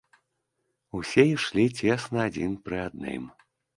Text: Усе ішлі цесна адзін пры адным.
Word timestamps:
Усе 0.99 1.25
ішлі 1.33 1.65
цесна 1.81 2.19
адзін 2.31 2.57
пры 2.67 2.77
адным. 2.89 3.23